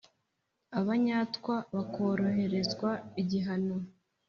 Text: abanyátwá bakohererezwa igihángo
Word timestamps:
abanyátwá 0.79 1.55
bakohererezwa 1.75 2.89
igihángo 3.21 3.77